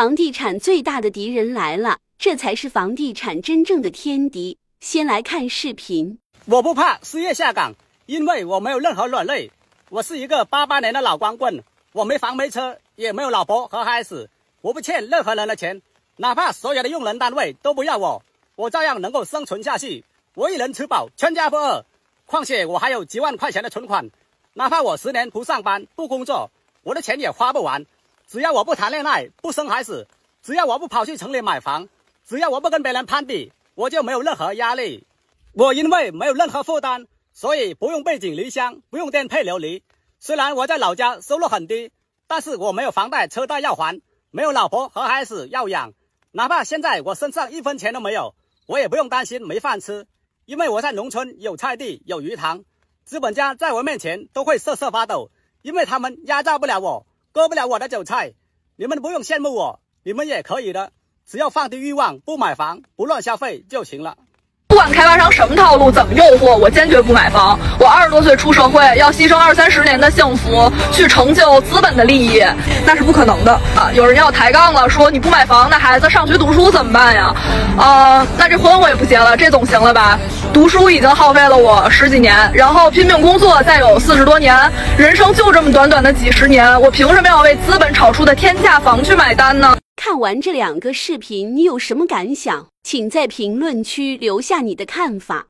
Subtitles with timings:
[0.00, 4.56] 房地产最大的敌人来了，这才是房地产真正的天敌。
[4.80, 6.18] 先来看视频。
[6.46, 7.74] 我不怕失业下岗，
[8.06, 9.50] 因为我没有任何软肋。
[9.90, 14.30] 我是一个八八年的老光棍，我没房没车，也没有老婆和孩子，
[14.62, 15.82] 我不欠任何人的钱，
[16.16, 18.22] 哪怕所有的用人单位都不要我，
[18.56, 20.06] 我照样能够生存下去。
[20.34, 21.84] 我一人吃饱，全家不饿。
[22.24, 24.08] 况且我还有几万块钱的存款，
[24.54, 26.50] 哪怕我十年不上班不工作，
[26.84, 27.84] 我的钱也花不完。
[28.30, 30.06] 只要我不谈恋爱，不生孩子，
[30.40, 31.88] 只要我不跑去城里买房，
[32.24, 35.04] 只要我不跟别人攀比，我就没有任何压力。
[35.52, 39.82] 我因为没有任何负担，所以不用背井离乡，不用颠沛流离。
[40.20, 41.90] 虽然我在老家收入很低，
[42.28, 45.92] 但是我没有房贷车贷要还，没有老婆和孩子要养。
[46.30, 50.06] 哪怕现在我身上一分钱都没有，我也不用担心没饭吃，
[50.44, 52.62] 因为我在农村有菜地有鱼塘。
[53.04, 57.06] 资本家在我面前都会瑟瑟发抖，因为他们压榨不了我。
[57.32, 58.32] 割不了我的韭菜，
[58.76, 60.90] 你们不用羡慕我，你们也可以的，
[61.30, 64.16] 只要放低欲望，不买房，不乱消费就行了。
[64.66, 67.56] 不管开发商什么套路，怎么诱惑，我坚决不买房。
[67.78, 72.42] 我二十多岁出社会，要牺牲二三十年的幸福去成就资本的利益，
[72.84, 73.90] 那是不可能的啊！
[73.94, 77.34] 有人要抬杠了，说你不买房，那孩子上学读书怎么办呀？
[77.78, 80.18] 啊，那这婚我也不结了，这总行了吧？
[80.52, 84.54] 读书已经耗费了我十几年，然后拼命工作再有四十多年，
[84.98, 89.76] 人生就这么短短的几十年，我凭什么要为资本炒出的天价房去买单呢？
[89.96, 92.66] 看完这两个视频，你有什么感想？
[92.82, 95.46] 请在评论区留下你的看法。